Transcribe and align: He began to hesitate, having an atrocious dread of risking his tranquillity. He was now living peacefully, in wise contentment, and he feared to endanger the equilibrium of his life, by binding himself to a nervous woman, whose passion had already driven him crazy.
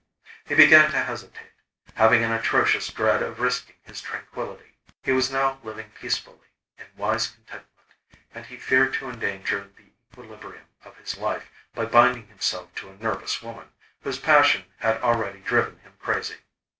He 0.47 0.55
began 0.55 0.89
to 0.89 0.97
hesitate, 1.03 1.51
having 1.93 2.23
an 2.23 2.31
atrocious 2.31 2.87
dread 2.87 3.21
of 3.21 3.39
risking 3.39 3.75
his 3.83 4.01
tranquillity. 4.01 4.75
He 5.03 5.11
was 5.11 5.29
now 5.29 5.59
living 5.63 5.91
peacefully, 5.91 6.47
in 6.79 6.87
wise 6.97 7.27
contentment, 7.27 7.87
and 8.33 8.47
he 8.47 8.57
feared 8.57 8.95
to 8.95 9.11
endanger 9.11 9.69
the 9.77 9.93
equilibrium 10.09 10.65
of 10.83 10.97
his 10.97 11.19
life, 11.19 11.51
by 11.75 11.85
binding 11.85 12.25
himself 12.29 12.73
to 12.77 12.89
a 12.89 12.97
nervous 12.97 13.43
woman, 13.43 13.67
whose 14.01 14.17
passion 14.17 14.65
had 14.79 14.99
already 15.03 15.41
driven 15.41 15.77
him 15.81 15.93
crazy. 15.99 16.37